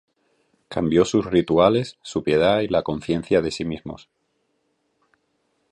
[0.67, 4.09] Cambió sus rituales, su piedad y la conciencia de sí mismos.